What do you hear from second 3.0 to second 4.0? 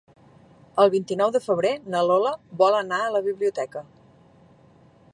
a la biblioteca.